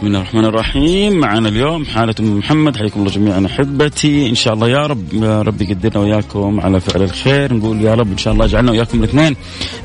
[0.00, 1.20] بسم الله الرحمن الرحيم.
[1.20, 2.76] معنا اليوم حالة أم محمد.
[2.76, 4.28] حياكم الله جميعا أحبتي.
[4.28, 7.54] إن شاء الله يا رب يا رب يقدرنا وياكم على فعل الخير.
[7.54, 9.36] نقول يا رب إن شاء الله يجعلنا وياكم الإثنين.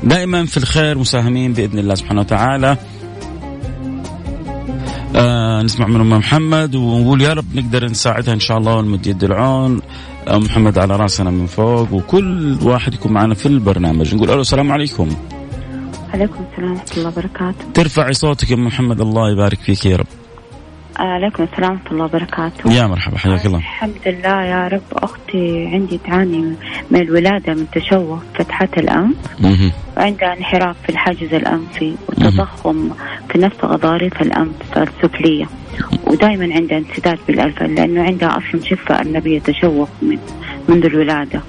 [0.04, 2.76] دائما في الخير مساهمين بإذن الله سبحانه وتعالى.
[5.16, 9.24] آه نسمع من أم محمد ونقول يا رب نقدر نساعدها إن شاء الله ونمد يد
[9.24, 9.80] العون.
[10.28, 14.14] أم محمد على رأسنا من فوق وكل واحد يكون معنا في البرنامج.
[14.14, 15.08] نقول ألو السلام عليكم.
[16.14, 17.72] عليكم السلام ورحمة الله وبركاته.
[17.74, 20.06] ترفعي صوتك يا محمد الله يبارك فيك يا رب.
[20.96, 22.72] عليكم السلام ورحمة الله وبركاته.
[22.72, 23.58] يا مرحبا حياك الله.
[23.58, 24.82] الحمد لله يا رب.
[24.92, 26.54] أختي عندي تعاني
[26.90, 29.16] من الولادة من تشوه فتحات الأنف.
[29.96, 32.90] وعندها انحراف في الحاجز الأنفي وتضخم
[33.28, 35.46] في نفس غضاريف الأنف السفلية.
[36.06, 40.18] ودائما عندها انسداد بالألفة لأنه عندها أصلا شفة أرنبية تشوه من
[40.68, 41.40] منذ الولادة.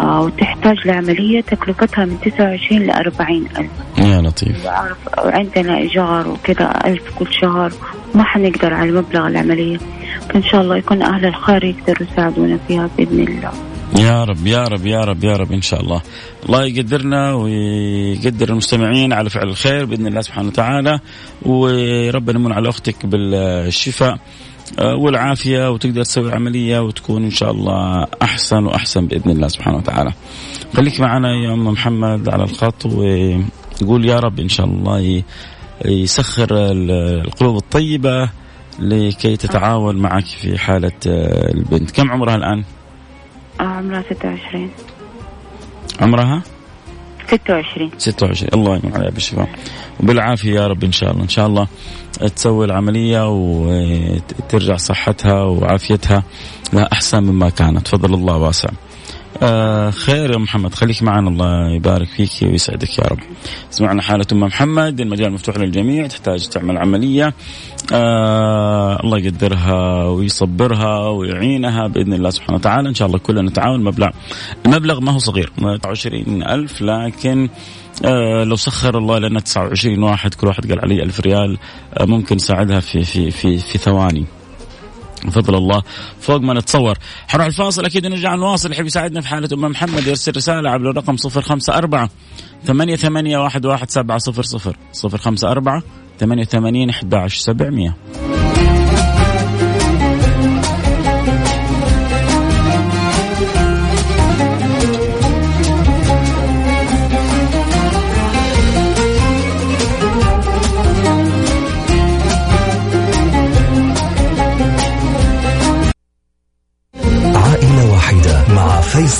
[0.00, 3.70] وتحتاج لعملية تكلفتها من 29 ل 40 ألف.
[3.98, 4.66] يا لطيف.
[4.66, 7.72] وعارف عندنا إيجار وكذا ألف كل شهر
[8.14, 9.78] ما حنقدر على مبلغ العملية.
[10.28, 13.52] فإن شاء الله يكون أهل الخير يقدروا يساعدونا فيها بإذن الله.
[13.96, 16.02] يا رب يا رب يا رب يا رب إن شاء الله.
[16.46, 21.00] الله يقدرنا ويقدر المستمعين على فعل الخير بإذن الله سبحانه وتعالى.
[21.42, 24.18] وربنا يمن على أختك بالشفاء.
[24.78, 30.12] والعافية وتقدر تسوي عملية وتكون إن شاء الله أحسن وأحسن بإذن الله سبحانه وتعالى.
[30.76, 35.22] خليك معنا يا أم محمد على الخط ويقول يا رب إن شاء الله
[35.84, 36.90] يسخر ال-
[37.26, 38.30] القلوب الطيبة
[38.78, 42.64] لكي تتعاون معك في حالة آه، البنت، كم عمرها الآن؟
[43.60, 44.70] آه عمرها 26
[46.00, 46.42] عمرها
[47.30, 49.48] 26 26 الله يمن عليها بالشفاء.
[50.00, 51.22] وبالعافية يا رب إن شاء الله.
[51.22, 51.66] إن شاء الله
[52.36, 56.24] تسوي العملية وترجع صحتها وعافيتها
[56.72, 57.88] لا أحسن مما كانت.
[57.88, 58.68] فضل الله واسع.
[59.42, 60.74] آه خير يا محمد.
[60.74, 63.18] خليك معنا الله يبارك فيك ويسعدك يا رب.
[63.70, 65.00] سمعنا حالة أم محمد.
[65.00, 66.06] المجال مفتوح للجميع.
[66.06, 67.34] تحتاج تعمل عملية.
[67.92, 72.88] آه الله يقدرها ويصبرها ويعينها بإذن الله سبحانه وتعالى.
[72.88, 73.84] إن شاء الله كلنا نتعاون.
[73.84, 74.08] مبلغ
[74.66, 75.52] المبلغ ما هو صغير.
[75.58, 77.48] 29 ألف لكن
[78.04, 81.58] آه لو سخر الله لنا 29 واحد كل واحد قال علي ألف ريال
[81.94, 84.24] آه ممكن نساعدها في في في في ثواني.
[85.24, 85.82] بفضل الله.
[86.20, 86.98] فوق ما نتصور.
[87.28, 88.72] حنروح الفاصل أكيد ونرجع نواصل.
[88.72, 92.08] يحب يساعدنا في حالة أم محمد يرسل رسالة عبر الرقم 054
[92.64, 94.76] ثمانية ثمانية واحد واحد سبعة صفر صفر.
[94.92, 95.82] صفر خمسة أربعة
[96.18, 97.96] ثمانية وثمانين أحد عشر سبعمية.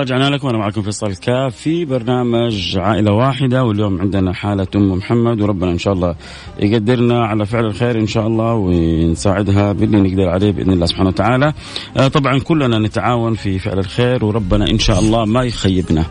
[0.00, 4.92] الله رجعنا لكم وأنا معكم فيصل الكاف في برنامج عائلة واحدة واليوم عندنا حالة أم
[4.92, 6.14] محمد وربنا إن شاء الله
[6.58, 11.52] يقدرنا على فعل الخير إن شاء الله ونساعدها باللي نقدر عليه بإذن الله سبحانه وتعالى.
[11.96, 16.04] آه طبعا كلنا نتعاون في فعل الخير وربنا إن شاء الله ما يخيبنا.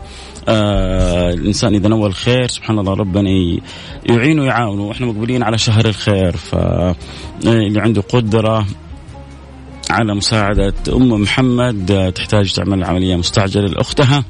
[0.48, 3.30] آه الإنسان إذا نوى الخير سبحان الله ربنا
[4.06, 8.66] يعينه ويعاونه وإحنا مقبلين على شهر الخير فاللي عنده قدرة
[9.90, 14.24] على مساعدة أم محمد تحتاج تعمل عملية مستعجلة لأختها.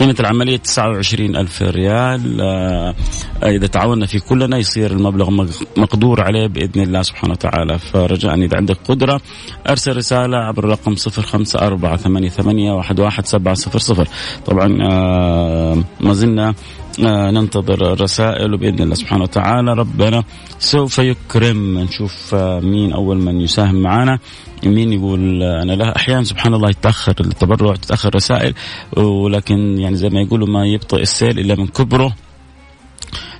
[0.00, 2.40] قيمة العملية 29 ألف ريال.
[2.40, 2.94] آه،
[3.42, 7.78] إذا تعاوننا في كلنا يصير المبلغ مق- مقدور عليه بإذن الله سبحانه وتعالى.
[7.78, 9.20] فرجاء إذا عندك قدرة
[9.68, 14.06] أرسل رسالة عبر الرقم 054 88 11700
[14.46, 16.54] طبعا آه، ما زلنا
[17.00, 19.72] ننتظر الرسائل وباذن الله سبحانه وتعالى.
[19.72, 20.24] ربنا
[20.58, 21.78] سوف يكرم.
[21.78, 24.18] نشوف آه مين أول من يساهم معنا.
[24.66, 25.96] مين يقول آه أنا لا.
[25.96, 28.54] أحيانا سبحان الله يتأخر التبرع تتأخر رسائل
[28.96, 32.14] ولكن يعني زي ما يقولوا ما يبطئ السيل إلا من كبره.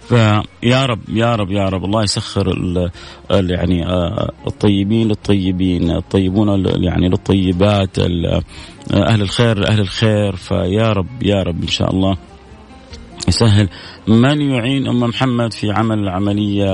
[0.08, 1.84] فيا رب يا رب يا رب.
[1.84, 2.90] الله يسخر ال
[3.30, 8.42] ال يعني آه، الطيبين للطيبين الطيبون يعني للطيبات آه،
[8.92, 10.36] أهل الخير أهل الخير.
[10.36, 12.16] فيا رب يا رب إن شاء الله.
[13.29, 13.69] يسهل.
[14.09, 16.65] من يعين أم محمد في عمل العملية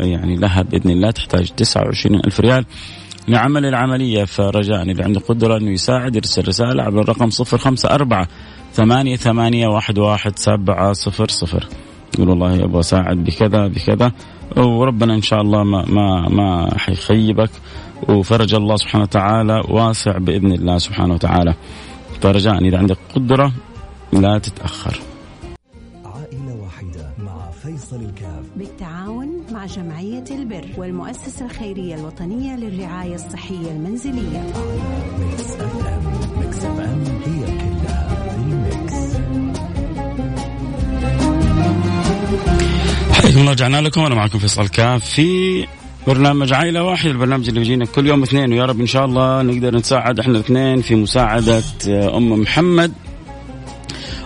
[0.00, 2.64] يعني لها بإذن الله تحتاج 29 ألف ريال
[3.28, 8.26] لعمل العملية فرجاء اللي عنده قدرة أنه يساعد يرسل رسالة عبر الرقم 054
[8.72, 11.66] ثمانية ثمانية واحد واحد سبعة صفر صفر.
[12.14, 14.12] يقول والله أبغى أساعد بكذا بكذا.
[14.56, 17.50] وربنا إن شاء الله ما ما ما حيخيبك.
[18.08, 21.54] وفرج الله سبحانه وتعالى واسع بإذن الله سبحانه وتعالى.
[22.20, 23.52] فرجاء اذا عندك قدرة
[24.12, 24.70] لا مع
[27.78, 34.52] فيصل الكاف بالتعاون مع جمعية البر والمؤسسة الخيرية الوطنية للرعاية الصحية المنزلية.
[35.18, 39.16] Mix FM Mix FM هي كلها في ال mix.
[43.12, 44.00] حياكم الله رجعنا لكم.
[44.00, 45.66] أنا معكم فيصل كاف في
[46.06, 48.52] برنامج عائلة واحد البرنامج اللي بيجينا كل يوم اثنين.
[48.52, 52.92] ويا رب إن شاء الله نقدر نساعد إحنا الاثنين في مساعدة أم محمد.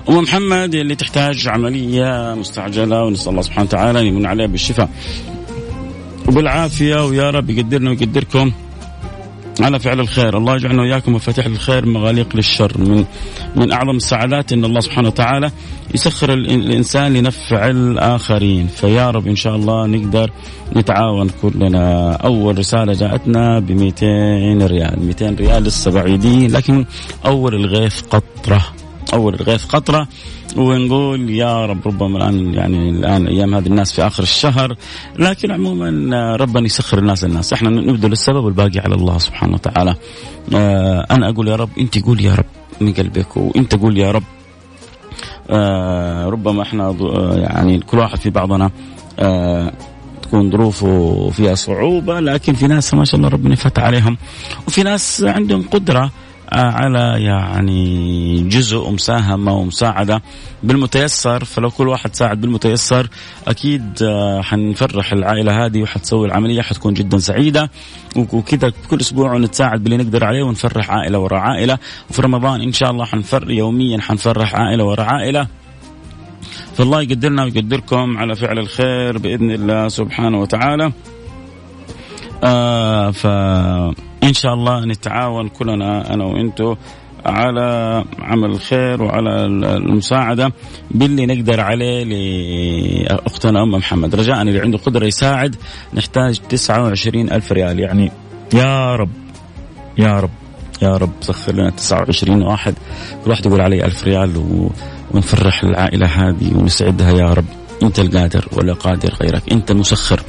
[0.08, 4.88] ام محمد اللي تحتاج عملية مستعجلة ونسأل الله سبحانه وتعالى أن يمن عليها بالشفاء.
[6.28, 8.52] وبالعافية ويا رب يقدرنا ويقدركم
[9.60, 10.38] على فعل الخير.
[10.38, 12.78] الله يجعلنا وإياكم مفاتيح الخير مغاليق للشر.
[12.78, 13.04] من
[13.56, 15.50] من أعظم السعادات أن الله سبحانه وتعالى
[15.94, 18.66] يسخر الإنسان لنفع الآخرين.
[18.66, 20.30] فيا رب إن شاء الله نقدر
[20.76, 22.12] نتعاون كلنا.
[22.12, 25.06] أول رسالة جاءتنا ب 200 ريال.
[25.06, 26.84] 200 ريال لسه بعيدين لكن
[27.26, 28.64] أول الغيث قطرة.
[29.12, 30.08] أول الغيث قطرة
[30.56, 34.76] ونقول يا رب ربما الان يعني الآن أيام هذه الناس في آخر الشهر
[35.18, 37.52] لكن عموما ربنا يسخر الناس الناس.
[37.52, 39.94] إحنا نبذل السبب والباقي على الله سبحانه وتعالى.
[40.54, 42.44] آه أنا أقول يا رب أنت قول يا رب
[42.80, 44.22] من قلبك وأنت قول يا رب.
[45.50, 48.70] آه ربما إحنا آه، يعني كل واحد في بعضنا
[49.18, 49.72] آه
[50.22, 54.16] تكون ظروفه فيها صعوبة لكن في ناس ما شاء الله ربنا يفتح عليهم.
[54.66, 56.10] وفي ناس عندهم قدرة
[56.60, 60.22] على يعني جزء ومساهمة ومساعدة
[60.62, 61.44] بالمتيسر.
[61.44, 63.08] فلو كل واحد ساعد بالمتيسر
[63.48, 67.70] أكيد آه، حنفرح العائلة هذه وحتسوي العملية حتكون جدا سعيدة.
[68.16, 71.78] وكذا كل أسبوع نتساعد باللي نقدر عليه ونفرح عائلة وراء عائلة.
[72.10, 75.46] وفي رمضان إن شاء الله حنفر يوميا حنفرح عائلة وراء عائلة.
[76.76, 80.92] فالله يقدرنا ويقدركم على فعل الخير بإذن الله سبحانه وتعالى.
[82.44, 83.10] آه
[84.22, 86.74] فإن شاء الله نتعاون كلنا أنا وإنتو
[87.26, 89.46] على عمل الخير وعلى
[89.76, 90.52] المساعدة
[90.90, 94.14] باللي نقدر عليه لأختنا أم محمد.
[94.14, 95.56] رجاء اللي عنده قدرة يساعد
[95.94, 97.80] نحتاج 29 ألف ريال.
[97.80, 98.12] يعني
[98.54, 99.10] يا رب
[99.98, 100.30] يا رب
[100.82, 102.74] يا رب سخر لنا 29 واحد.
[103.24, 104.70] كل واحد يقول علي ألف ريال و...
[105.10, 107.61] ونفرح العائلة هذه ونسعدها يا رب.
[107.82, 109.52] أنت القادر ولا قادر غيرك.
[109.52, 110.20] أنت المسخر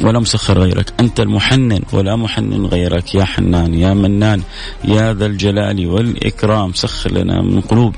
[0.00, 0.92] ولا مسخر غيرك.
[1.00, 3.14] أنت المحنن ولا محنن غيرك.
[3.14, 4.42] يا حنان يا منان
[4.84, 6.72] يا ذا الجلال والإكرام.
[6.72, 7.94] سخر لنا من قلوب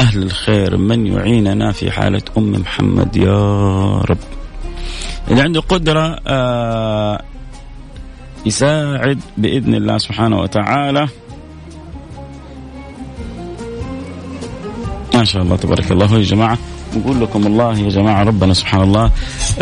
[0.00, 0.76] أهل الخير.
[0.76, 4.18] من يعيننا في حالة أم محمد؟ يا رب.
[5.30, 7.22] اللي عنده قدرة آه
[8.46, 11.08] يساعد بإذن الله سبحانه وتعالى.
[15.14, 16.18] ما شاء الله تبارك الله.
[16.18, 16.58] يا جماعة.
[16.96, 19.10] نقول لكم الله يا جماعة ربنا سبحان الله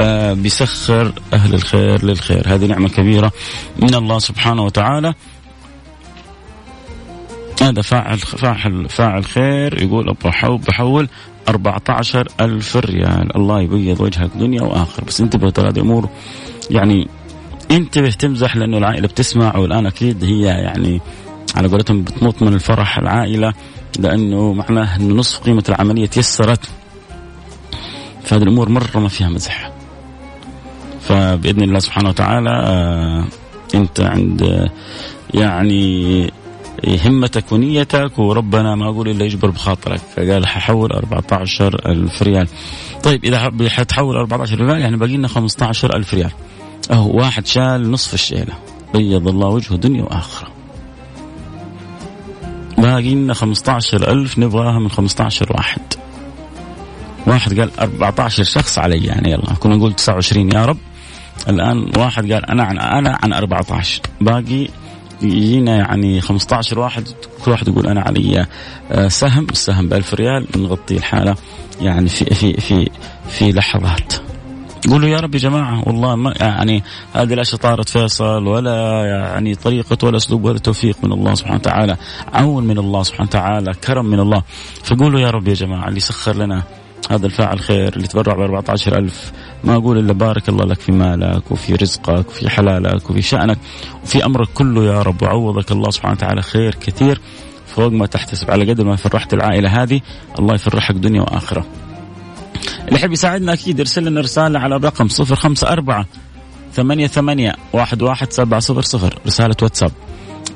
[0.01, 2.43] آه بيسخر أهل الخير للخير.
[2.47, 3.33] هذه نعمة كبيرة
[3.79, 5.15] من الله سبحانه وتعالى.
[7.63, 11.09] هذا فاعل فاعل فاعل خير يقول أبغى بحول
[11.49, 13.37] 14 ألف ريال.
[13.37, 15.05] الله يبيض وجهك دنيا وآخر.
[15.05, 16.09] بس انتبه ترى هذه أمور
[16.71, 17.09] يعني
[17.71, 21.01] انتبه تمزح لأنه العائلة بتسمع والآن أكيد هي يعني
[21.57, 23.53] على قولتهم بتموت من الفرح العائلة
[23.99, 26.69] لأنه معناه أنه نصف قيمة العملية تيسرت.
[28.25, 29.73] فهذه الأمور مرة ما فيها مزح.
[31.01, 33.25] فبإذن الله سبحانه وتعالى آه
[33.75, 34.71] أنت عند آه
[35.35, 36.31] يعني
[37.07, 40.01] همتك ونيتك وربنا ما أقول إلا يجبر بخاطرك.
[40.17, 42.49] فقال ححول 14 ألف ريال.
[43.03, 46.31] طيب إذا حتحول 14 ريال يعني باقي لنا 15 ألف ريال.
[46.91, 48.55] أهو واحد شال نصف الشيلة.
[48.95, 50.49] بيض الله وجهه دنيا وآخرة.
[52.79, 55.81] باقي لنا 15 ألف نبغاها من 15 واحد.
[57.27, 60.79] واحد قال 14 شخص علي يعني يلا كنا نقول 29 يا رب.
[61.49, 64.69] الآن واحد قال أنا عن أنا عن 14 باقي
[65.23, 67.09] يجينا يعني 15 واحد
[67.45, 68.47] كل واحد يقول أنا علي.
[68.93, 71.37] آه، سهم السهم ب 1000 ريال نغطي الحالة
[71.81, 72.91] يعني في في في
[73.29, 74.15] في لحظات.
[74.91, 76.83] قولوا يا رب يا جماعة والله ما يعني
[77.15, 81.97] هذه لا شطارة فيصل ولا يعني طريقة ولا أسلوب ولا توفيق من الله سبحانه وتعالى
[82.33, 84.43] عون من الله سبحانه وتعالى كرم من الله.
[84.85, 86.63] فقولوا يا رب يا جماعة اللي سخر لنا
[87.11, 89.33] هذا الفاعل خير اللي تبرع ب 14000
[89.65, 93.59] ما أقول إلا بارك الله لك في مالك وفي رزقك وفي حلالك وفي شأنك
[94.05, 95.23] وفي أمرك كله يا رب.
[95.23, 97.21] وعوضك الله سبحانه وتعالى خير كثير
[97.67, 98.51] فوق ما تحتسب.
[98.51, 100.01] على قدر ما فرحت العائلة هذه
[100.39, 101.65] الله يفرحك دنيا وآخرة.
[102.89, 106.07] اللي يحب يساعدنا أكيد يرسل لنا رسالة على الرقم 054
[106.73, 109.19] ثمانية ثمانية واحد واحد سبعة صفر صفر.
[109.27, 109.93] رسالة واتساب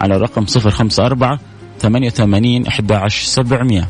[0.00, 1.38] على الرقم صفر خمسة أربعة
[1.80, 3.88] ثمانية ثمانين أحد عشر سبعمية.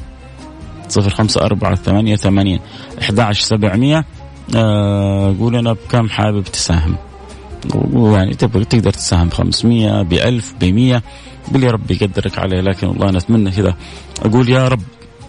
[0.88, 2.60] صفر خمسة أربعة ثمانية ثمانين
[3.02, 4.04] أحد عشر سبعمية.
[4.56, 6.96] آه قول أنا بكم حابب تساهم؟
[7.74, 11.02] ويعني تبغى تقدر تساهم ب 500 ب 1000 ب 100
[11.52, 13.74] باللي ربي يقدرك عليه لكن والله أنا أتمنى كذا.
[14.24, 14.82] أقول يا رب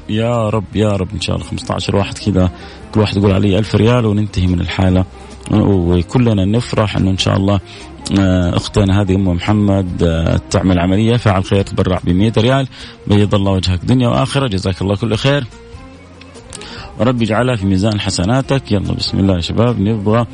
[0.09, 2.51] يا رب يا رب إن شاء الله 15 واحد كذا.
[2.93, 5.05] كل واحد يقول علي 1000 ريال وننتهي من الحالة.
[5.51, 7.59] وكلنا نفرح إنه إن شاء الله
[8.11, 12.67] أختنا هذه أم محمد آه، تعمل عملية فعل خير تبرع ب 100 ريال
[13.07, 15.45] بيض الله وجهك دنيا وآخرة جزاك الله كل خير.
[16.99, 18.71] وربي يجعلها في ميزان حسناتك.
[18.71, 20.25] يلا بسم الله يا شباب نبغى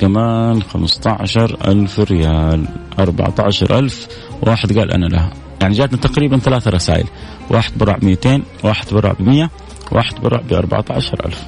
[0.00, 2.68] كمان 15 ألف ريال.
[2.98, 4.08] 14 ألف.
[4.42, 5.32] واحد قال أنا لها.
[5.60, 7.06] يعني جاتنا تقريبا ثلاثة رسائل.
[7.50, 9.50] واحد برع ب 200 واحد برع ب 100
[9.92, 11.44] واحد برع ب 14 ألف.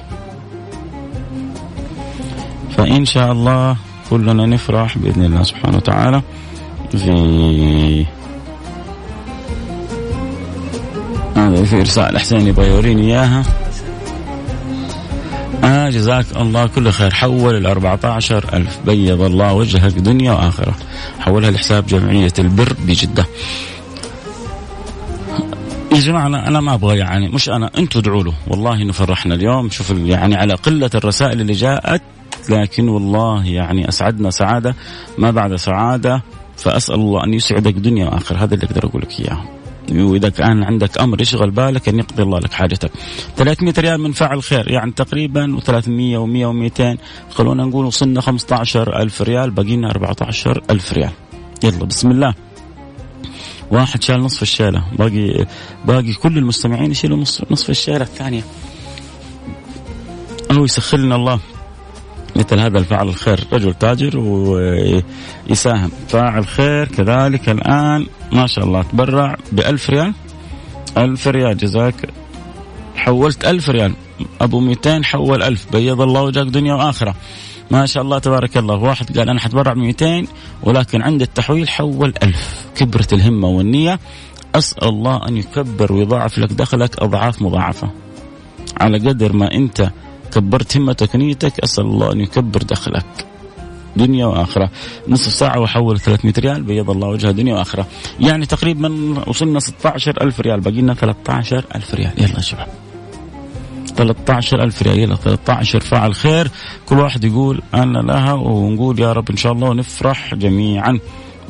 [2.77, 3.77] فإن شاء الله
[4.11, 6.21] كلنا نفرح بإذن الله سبحانه وتعالى
[6.91, 8.05] في
[11.35, 13.43] هذا في رسالة حسين يبغى يوريني إياها.
[15.63, 17.13] آه جزاك الله كل خير.
[17.13, 18.79] حول ال 14 ألف.
[18.85, 20.75] بيض الله وجهك دنيا وآخرة.
[21.19, 23.25] حولها لحساب جمعية البر بجدة.
[25.91, 28.33] يا جماعة أنا, أنا ما أبغى يعني مش أنا أنتم ادعوا له.
[28.47, 29.69] والله إنه فرحنا اليوم.
[29.69, 32.01] شوف يعني على قلة الرسائل اللي جاءت
[32.49, 34.75] لكن والله يعني أسعدنا سعادة.
[35.17, 36.23] ما بعد سعادة
[36.57, 38.37] فأسأل الله أن يسعدك دنيا وآخرة.
[38.37, 39.43] هذا اللي أقدر أقول لك إياه.
[39.91, 42.91] وإذا كان عندك أمر يشغل بالك أن يقضي الله لك حاجتك.
[43.37, 46.97] 300 ريال من فاعل خير يعني تقريبا و300 و100 و200
[47.35, 51.11] خلونا نقول وصلنا 15000 ريال باقي لنا 14000 ريال.
[51.63, 52.33] يلا بسم الله.
[53.71, 54.83] واحد شال نصف الشيلة.
[54.97, 55.45] باقي
[55.85, 58.43] باقي كل المستمعين يشيلوا نصف نصف الشيلة الثانية.
[60.51, 61.39] أو يسخر لنا الله.
[62.35, 63.47] مثل هذا الفاعل الخير.
[63.53, 65.91] رجل تاجر ويساهم.
[66.07, 68.07] فاعل خير كذلك الآن.
[68.31, 68.83] ما شاء الله.
[68.83, 70.13] تبرع بألف ريال.
[70.97, 71.57] ألف ريال.
[71.57, 72.09] جزاك.
[72.95, 73.93] حولت ألف ريال.
[74.41, 75.71] أبو 200 حول ألف.
[75.71, 77.15] بيض الله وجهك دنيا وآخرة.
[77.71, 78.75] ما شاء الله تبارك الله.
[78.75, 80.27] واحد قال أنا حتبرع ب 200
[80.63, 82.65] ولكن عند التحويل حول ألف.
[82.75, 83.99] كبرت الهمة والنية.
[84.55, 87.91] أسأل الله أن يكبر ويضاعف لك دخلك أضعاف مضاعفة.
[88.81, 89.89] على قدر ما أنت
[90.31, 93.05] كبرت همتك ونيتك أسأل الله أن يكبر دخلك.
[93.95, 94.69] دنيا وآخرة.
[95.07, 97.87] نصف ساعة وحول 300 ريال بيض الله وجهه دنيا وآخرة.
[98.19, 102.11] يعني تقريبا وصلنا 16000 ريال باقي لنا 13000 ريال.
[102.17, 102.67] يلا يا شباب.
[104.03, 106.51] 13000 ريال يلا 13 فاعل خير.
[106.85, 110.99] كل واحد يقول أنا لها ونقول يا رب إن شاء الله ونفرح جميعا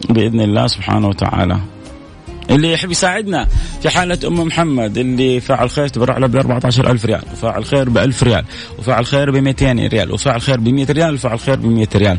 [0.09, 1.59] بإذن الله سبحانه وتعالى.
[2.49, 3.47] اللي يحب يساعدنا
[3.81, 7.97] في حالة أم محمد اللي فاعل خير تبرع له ب 14000 ريال وفاعل خير ب
[7.97, 8.45] 1000 ريال
[8.79, 12.17] وفاعل خير ب 200 ريال وفاعل خير ب 100 ريال وفاعل خير ب 100 ريال.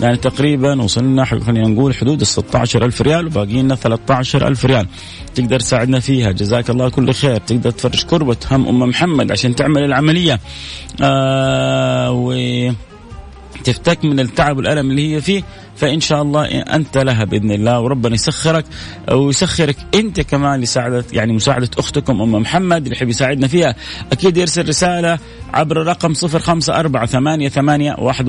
[0.00, 4.86] يعني تقريبا وصلنا خلينا نقول حدود ال 16000 ريال وباقي لنا 13000 ريال.
[5.34, 7.36] تقدر تساعدنا فيها جزاك الله كل خير.
[7.36, 10.40] تقدر تفرج كربة هم أم محمد عشان تعمل العملية.
[11.02, 12.32] آه و
[13.64, 15.42] تفتك من التعب والألم اللي هي فيه
[15.76, 18.64] فإن شاء الله أنت لها بإذن الله وربنا يسخرك
[19.12, 23.74] ويسخرك أنت كمان لساعدة يعني مساعدة أختكم أم محمد اللي يحب يساعدنا فيها.
[24.12, 25.18] أكيد يرسل رسالة
[25.54, 28.28] عبر الرقم صفر خمسة أربعة ثمانية ثمانية واحد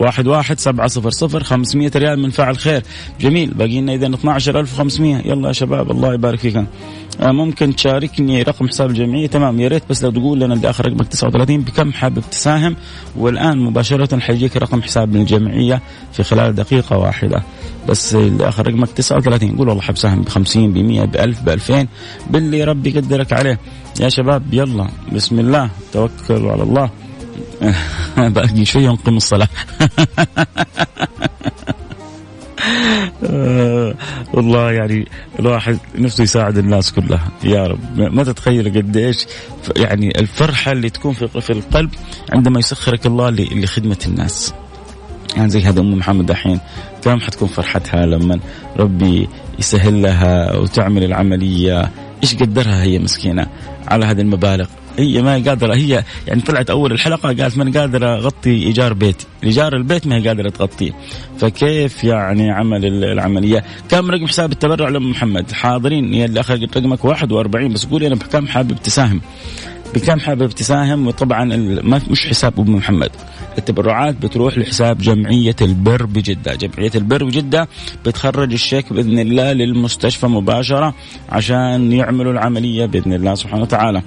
[0.00, 2.82] واحد واحد سبعة صفر صفر خمسمية ريال من فاعل خير.
[3.20, 3.50] جميل.
[3.50, 6.66] باقي لنا إذا 12500 يلا يا شباب الله يبارك فيكم.
[7.20, 9.26] آه، ممكن تشاركني رقم حساب الجمعية.
[9.26, 9.60] تمام.
[9.60, 12.76] يا ريت بس لو تقول لنا اللي آخر رقمك 39 بكم حابب تساهم؟
[13.16, 17.42] والآن مباشرة حيجيك رقم حساب الجمعية في خلال دقيقة واحدة.
[17.88, 21.42] بس اللي آخر رقمك 39 قول والله حاب ساهم ب 50 ب 100 ب 1000
[21.42, 21.86] ب 2000
[22.30, 23.58] باللي ربي يقدرك عليه.
[24.00, 24.88] يا شباب يلا.
[25.12, 25.70] بسم الله.
[25.92, 26.90] توكلوا على الله.
[28.34, 29.48] باقي شوي ونقيم الصلاة.
[34.34, 37.28] والله يعني الواحد نفسه يساعد الناس كلها.
[37.44, 37.98] يا رب.
[37.98, 39.26] ما تتخيل قديش
[39.76, 41.90] يعني الفرحة اللي تكون في القلب
[42.32, 44.54] عندما يسخرك الله لخدمة الناس.
[45.36, 46.60] يعني زي هذا أم محمد دحين
[47.04, 48.40] كم حتكون فرحتها لما
[48.76, 49.28] ربي
[49.58, 51.90] يسهل لها وتعمل العملية.
[52.22, 53.46] إيش قدرها هي مسكينة
[53.88, 54.66] على هذه المبالغ؟
[54.98, 55.74] هي ما قادرة.
[55.74, 60.28] هي يعني طلعت أول الحلقة قالت ما قادرة أغطي إيجار بيتي، إيجار البيت ما هي
[60.28, 60.92] قادرة تغطيه،
[61.38, 66.14] فكيف يعني عمل العملية؟ كم رقم حساب التبرع لام محمد؟ حاضرين.
[66.14, 69.20] يا اللي اخر رقمك 41 بس قولي أنا بكم حابب تساهم.
[69.94, 71.44] بكم حابب تساهم؟ وطبعا
[72.10, 73.10] مش حساب ام محمد.
[73.58, 77.68] التبرعات بتروح لحساب جمعية البر بجدة، جمعية البر بجدة
[78.06, 80.94] بتخرج الشيك بإذن الله للمستشفى مباشرة
[81.28, 84.02] عشان يعملوا العملية بإذن الله سبحانه وتعالى.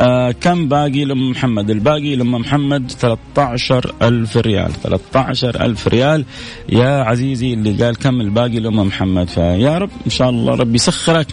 [0.00, 4.72] آه كم باقي لام محمد؟ الباقي لام محمد 13 ألف ريال.
[4.72, 6.24] 13 ألف ريال.
[6.68, 11.26] يا عزيزي اللي قال كم الباقي لام محمد فيا رب إن شاء الله ربي يسخرك.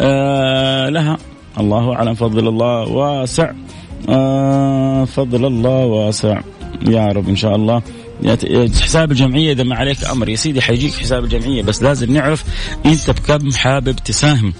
[0.00, 1.18] آه لها.
[1.60, 2.14] الله أعلم.
[2.14, 3.52] فضل الله واسع.
[4.08, 6.40] آه فضل الله واسع.
[6.88, 7.82] يا رب إن شاء الله.
[8.82, 10.28] حساب الجمعية إذا ما عليك أمر.
[10.28, 12.44] يا سيدي حيجيك حساب الجمعية بس لازم نعرف
[12.86, 14.52] أنت بكم حابب تساهم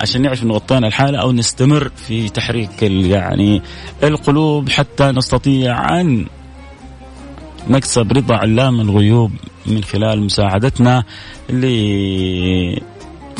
[0.00, 3.62] عشان نعرف إنه غطينا الحالة أو نستمر في تحريك يعني
[4.02, 6.26] القلوب حتى نستطيع أن
[7.68, 9.32] نكسب رضا علام الغيوب
[9.66, 11.04] من خلال مساعدتنا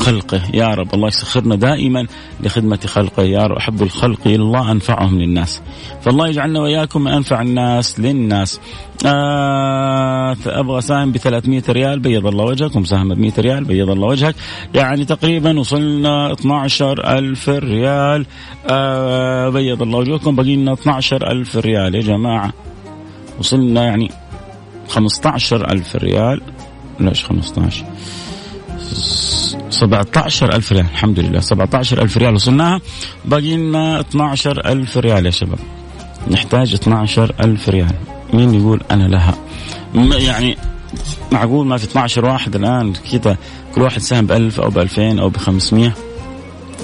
[0.00, 2.06] لخلقه يا رب الله يسخرنا دائما
[2.40, 3.22] لخدمة خلقه.
[3.22, 5.62] يا رب أحب الخلق إلى الله أنفعهم للناس.
[6.02, 8.60] فالله يجعلنا وإياكم من أنفع الناس للناس.
[9.06, 12.76] آه أبغى ساهم ب 300 ريال بيض الله وجهك.
[12.76, 14.34] ومساهمه ب 100 ريال بيض الله وجهك.
[14.74, 18.26] يعني تقريبا وصلنا 12000 ريال.
[18.66, 20.36] آه بيض الله وجهكم.
[20.36, 22.52] باقي لنا 12000 ريال يا جماعة.
[23.38, 24.10] وصلنا يعني
[24.88, 26.40] 15000 ريال.
[27.00, 27.84] ليش 15
[29.80, 30.84] 17000 ريال.
[30.84, 31.40] الحمد لله.
[31.40, 32.80] 17000 ريال وصلناها.
[33.24, 35.58] باقي لنا 12000 ريال يا شباب.
[36.30, 37.94] نحتاج 12000 ريال.
[38.32, 39.34] مين يقول أنا لها؟
[39.94, 40.56] يعني
[41.32, 43.36] معقول ما في 12 واحد الآن؟ كذا
[43.74, 45.92] كل واحد ساهم ب 1000 أو ب 2000 أو ب 500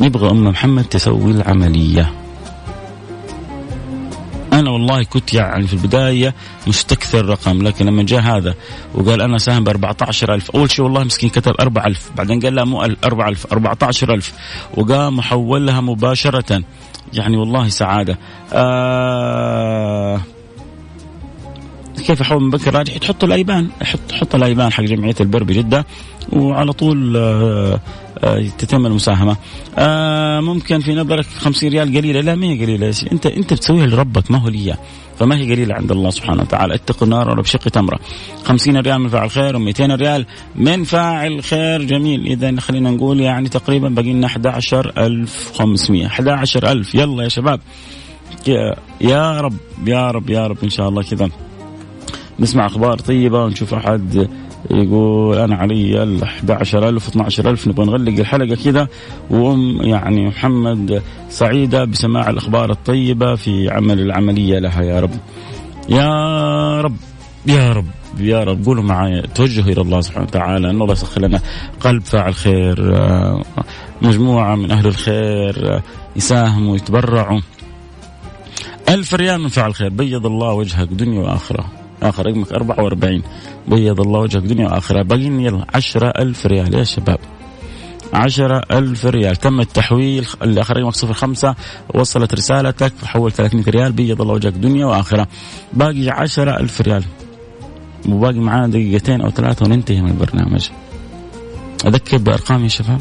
[0.01, 2.01] يبغى ام محمد تسوي العملية.
[2.03, 2.26] أنا
[4.77, 6.35] والله كنت يعني في البداية
[6.67, 8.55] مستكثر رقم لكن لما جاء هذا
[8.95, 12.83] وقال أنا ساهم ب 14000 أول شيء والله مسكين كتب 4000 بعدين قال لا مو
[12.83, 14.33] 4000 14000
[14.75, 16.63] وقام حولها مباشرة.
[17.13, 18.19] يعني والله سعادة.
[18.53, 20.21] آه
[22.07, 25.87] كيف أحول من بنك الراجح تحط الأيبان حط حط الأيبان حق جمعية البر بجدة
[26.33, 27.81] وعلى طول آه،
[28.59, 29.37] تتم المساهمة.
[29.79, 32.95] آه، ممكن في نظرك 50 ريال قليلة، لا ما هي قليلة.
[33.13, 34.77] أنت أنت بتسويها لربك ما هو لي.
[35.19, 37.99] فما هي قليلة عند الله سبحانه وتعالى، اتقوا النار ولو بشق تمرة.
[38.45, 40.27] 50 ريال من فاعل خير و200 ريال
[40.57, 41.83] من فاعل خير.
[41.83, 47.61] جميل، إذا خلينا نقول يعني تقريبا باقي لنا 11500 11000 يلا يا شباب.
[49.01, 51.31] يا رب يا رب يا رب إن شاء الله كذا.
[52.41, 54.29] نسمع أخبار طيبة ونشوف أحد
[54.71, 58.89] يقول أنا علي ال 11000 12000 نبغى نغلق الحلقة كذا.
[59.31, 64.83] وأم يعني محمد سعيدة بسماع الأخبار الطيبة في عمل العملية لها.
[64.83, 65.11] يا رب.
[65.89, 66.97] يا رب.
[67.47, 67.87] يا رب.
[68.21, 68.65] يا رب.
[68.67, 70.71] قولوا معي توجهوا إلى الله سبحانه وتعالى.
[70.71, 71.41] ان الله يسخر لنا.
[71.81, 72.97] قلب فاعل خير.
[74.03, 75.83] مجموعة من أهل الخير
[76.17, 77.41] يساهموا ويتبرعوا.
[78.89, 79.89] ألف ريال من فعل خير.
[79.89, 81.86] بيض الله وجهك دنيا وآخرة.
[82.03, 83.23] آخر رقمك 44
[83.69, 85.03] بيض الله وجهك دنيا وآخرة.
[85.03, 87.19] باقي يلا 10000 ريال يا شباب.
[88.13, 89.37] عشرة ألف ريال.
[89.37, 90.27] تم التحويل.
[90.43, 91.55] اللي آخر رقمك صفر خمسة.
[91.95, 92.93] وصلت رسالتك.
[93.05, 93.93] حول 300 ريال.
[93.93, 95.29] بيض الله وجهك دنيا وآخرة.
[95.73, 97.05] باقي عشرة ألف ريال.
[98.09, 100.69] وباقي معانا دقيقتين أو ثلاثة وننتهي من البرنامج.
[101.87, 103.01] أذكر بأرقام يا شباب.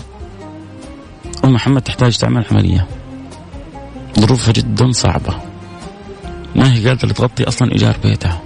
[1.45, 2.87] أم محمد تحتاج تعمل عملية.
[4.19, 5.35] ظروفها جدا صعبة.
[6.55, 8.41] ما هي قادرة تغطي أصلا إيجار بيتها؟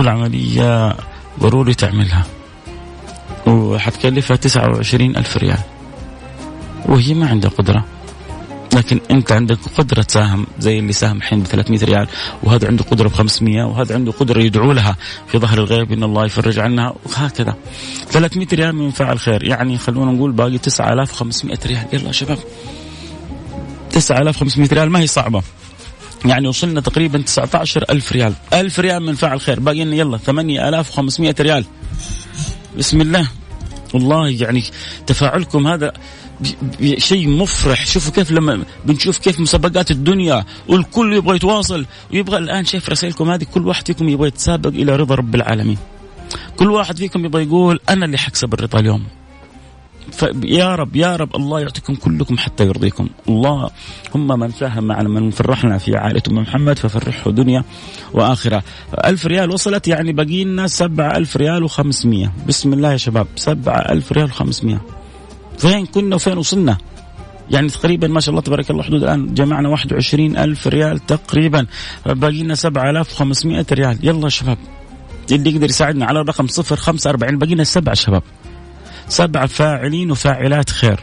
[0.00, 0.96] والعملية
[1.40, 2.26] ضروري تعملها.
[3.46, 5.58] وحتكلفها تسعة وعشرين ألف ريال.
[6.86, 7.84] وهي ما عندها قدرة.
[8.74, 12.08] لكن أنت عندك قدرة تساهم زي اللي ساهم الحين ب 300 ريال
[12.42, 16.26] وهذا عنده قدرة ب 500 وهذا عنده قدرة يدعو لها في ظهر الغيب إن الله
[16.26, 17.54] يفرج عنها وهكذا.
[18.10, 19.44] 300 ريال من فعل خير.
[19.44, 21.86] يعني خلونا نقول باقي 9500 ريال.
[21.92, 22.38] يلا شباب.
[23.90, 25.42] 9500 ريال ما هي صعبة.
[26.24, 28.34] يعني وصلنا تقريبا 19 ألف ريال.
[28.52, 29.60] ألف ريال من فعل خير.
[29.60, 31.64] باقي لنا يلا 8500 ريال.
[32.78, 33.28] بسم الله.
[33.94, 34.64] والله يعني
[35.06, 35.92] تفاعلكم هذا
[36.98, 37.86] شيء مفرح.
[37.86, 43.44] شوفوا كيف لما بنشوف كيف مسابقات الدنيا والكل يبغى يتواصل ويبغى الآن شايف رسائلكم هذه
[43.54, 45.78] كل واحد فيكم يبغى يتسابق إلى رضا رب العالمين.
[46.56, 49.19] كل واحد فيكم يبغى يقول أنا اللي حكسب الرضا اليوم.
[50.12, 53.08] فيا رب يا رب الله يعطيكم كلكم حتى يرضيكم.
[53.28, 53.70] الله
[54.14, 57.64] هم من ساهم معنا من فرحنا في عائلة أم محمد ففرحه دنيا
[58.12, 58.62] وآخرة.
[59.04, 62.32] ألف ريال وصلت يعني باقي لنا سبعة ألف ريال وخمسمية.
[62.46, 64.80] بسم الله يا شباب سبعة ألف ريال وخمسمية.
[65.58, 66.78] فين كنا وفين وصلنا؟
[67.50, 71.66] يعني تقريبا ما شاء الله تبارك الله حدود الآن جمعنا 21 ألف ريال تقريبا.
[72.06, 73.98] باقي لنا 7500 ريال.
[74.02, 74.58] يلا يا شباب.
[75.32, 78.22] اللي يقدر يساعدنا على الرقم 045 باقي لنا سبعة شباب.
[79.10, 81.00] سبعة فاعلين وفاعلات خير.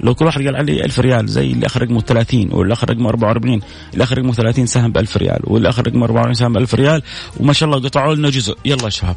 [0.00, 3.08] لو كل واحد قال علي ألف ريال زي اللي اخر رقمه 30 واللي اخر رقمه
[3.08, 3.60] 44
[3.92, 6.74] اللي اخر رقمه 30 سهم ب 1000 ريال واللي اخر رقمه 44 سهم ب 1000
[6.74, 7.02] ريال
[7.40, 8.56] وما شاء الله قطعوا لنا جزء.
[8.64, 9.16] يلا شباب.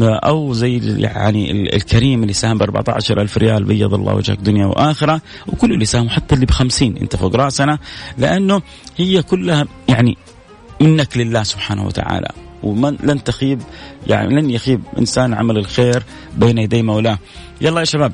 [0.00, 5.72] أو زي يعني الكريم اللي ساهم ب 14000 ريال بيض الله وجهك دنيا وآخرة وكل
[5.72, 7.78] اللي ساهم حتى اللي ب 50 انت فوق رأسنا
[8.18, 8.62] لأنه
[8.96, 10.16] هي كلها يعني
[10.80, 12.43] منك لله سبحانه وتعالى.
[12.64, 13.62] ومن لن تخيب
[14.06, 16.02] يعني لن يخيب إنسان عمل الخير
[16.36, 17.18] بين يدي مولاه.
[17.60, 18.12] يلا يا شباب.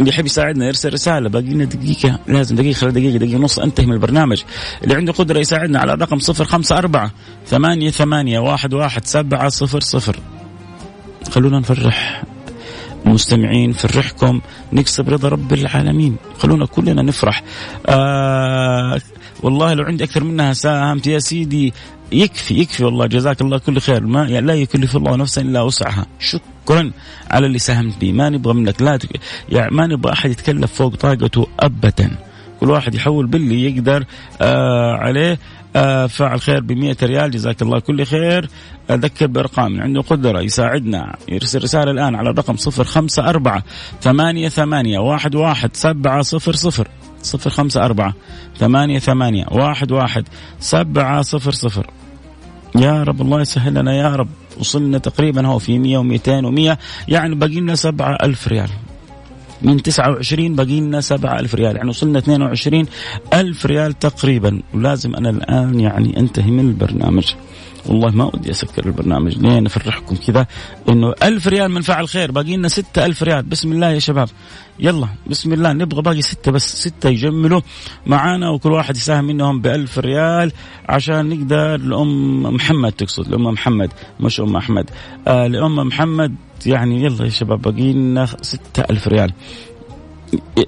[0.00, 3.92] اللي يحب يساعدنا يرسل رسالة باقي لنا دقيقة لازم دقيقة دقيقة دقيقة ونص انتهي من
[3.92, 4.42] البرنامج.
[4.84, 7.10] اللي عنده قدرة يساعدنا على الرقم صفر خمسة أربعة
[7.46, 10.16] ثمانية ثمانية واحد واحد سبعة صفر صفر.
[11.30, 12.24] خلونا نفرح
[13.06, 14.40] المستمعين فرحكم
[14.72, 16.16] نكسب رضا رب العالمين.
[16.38, 17.42] خلونا كلنا نفرح.
[17.86, 19.00] آه
[19.42, 21.74] والله لو عندي أكثر منها ساهمت يا سيدي
[22.12, 24.06] يكفي يكفي والله جزاك الله كل خير.
[24.06, 26.06] ما يعني لا يكلف الله نفسا إلا وسعها.
[26.18, 26.90] شكرا
[27.30, 28.82] على اللي ساهمت به ما نبغى منك.
[28.82, 29.20] لا تك...
[29.48, 32.16] يعني ما نبغى أحد يتكلف فوق طاقته ابدا.
[32.60, 34.04] كل واحد يحول باللي يقدر
[34.42, 35.38] آه عليه.
[35.76, 37.30] آه فاعل خير ب ريال.
[37.30, 38.48] جزاك الله كل خير.
[38.90, 39.80] أذكر بأرقام.
[39.80, 41.16] عنده قدرة يساعدنا.
[41.28, 43.64] يرسل رسالة الآن على الرقم صفر خمسة أربعة
[44.00, 46.88] ثمانية ثمانية واحد واحد سبعة صفر صفر.
[47.22, 48.14] صفر خمسة أربعة
[48.58, 50.28] ثمانية ثمانية واحد واحد
[50.60, 51.90] سبعة صفر صفر.
[52.76, 54.28] يا رب الله يسهل لنا يا رب.
[54.60, 56.78] وصلنا تقريبا هو في مية ومئتين ومية.
[57.08, 58.68] يعني باقي لنا سبعة ألف ريال.
[59.62, 61.76] من 29 باقي لنا 7000 ريال.
[61.76, 62.86] يعني وصلنا 22
[63.34, 64.62] ألف ريال تقريبا.
[64.74, 67.34] ولازم أنا الآن يعني أنتهي من البرنامج.
[67.88, 70.46] والله ما ودي أسكر البرنامج لين افرحكم كذا
[70.88, 73.42] إنه ألف ريال من فعل خير باقي لنا ستة ألف ريال.
[73.42, 74.28] بسم الله يا شباب.
[74.78, 75.72] يلا بسم الله.
[75.72, 77.60] نبغى باقي ستة بس ستة يجملوا
[78.06, 80.52] معانا وكل واحد يساهم منهم بألف ريال
[80.88, 84.90] عشان نقدر لأم محمد تقصد لأم محمد مش أم أحمد.
[85.28, 86.34] آه لأم محمد
[86.66, 89.32] يعني يلا يا شباب باقي لنا ستة ألف ريال.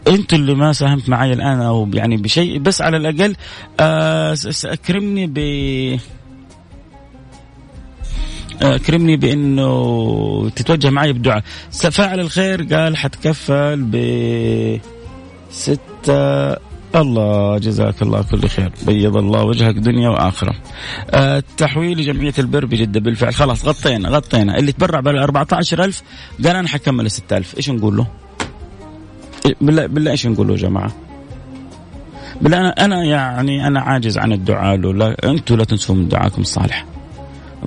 [0.09, 3.37] أنتوا اللي ما ساهمت معي الآن أو يعني بشيء بس على الأقل
[3.80, 5.38] آه اكرمني ب
[8.62, 11.42] اكرمني بإنه تتوجه معي بالدعاء.
[11.70, 14.80] فاعل الخير قال حتكفل ب
[15.50, 16.70] ستة.
[16.96, 18.72] الله جزاك الله كل خير.
[18.86, 20.54] بيض الله وجهك دنيا وآخرة.
[21.10, 23.34] أه تحويل لجمعية البر بجدة بالفعل.
[23.34, 24.58] خلاص غطينا غطينا.
[24.58, 26.02] اللي تبرع بال 14000
[26.44, 28.06] قال أنا حكمل ال 6000 إيش نقول له؟
[29.60, 30.92] بالله بالله إيش نقول له يا جماعة؟
[32.40, 34.92] بالله أنا أنا يعني أنا عاجز عن الدعاء له.
[34.92, 36.86] لا أنتم لا تنسوا من دعاكم الصالح.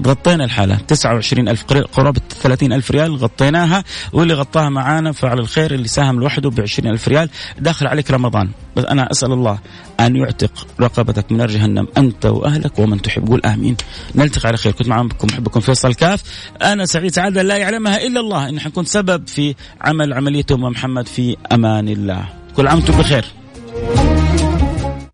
[0.07, 5.87] غطينا الحالة 29 ألف قرابة 30 ألف ريال غطيناها واللي غطاها معانا فعل الخير اللي
[5.87, 7.29] ساهم لوحده ب 20 ألف ريال
[7.59, 8.49] داخل عليك رمضان.
[8.75, 9.59] بس أنا أسأل الله
[9.99, 13.27] أن يعتق رقبتك من نار جهنم أنت وأهلك ومن تحب.
[13.27, 13.77] قول آمين.
[14.15, 14.71] نلتقي على خير.
[14.71, 16.23] كنت معكم محبكم فيصل كاف.
[16.61, 21.07] أنا سعيد سعادة لا يعلمها إلا الله إن حنكون سبب في عمل عملية أم محمد
[21.07, 22.25] في أمان الله.
[22.55, 23.25] كل عام وأنتم بخير.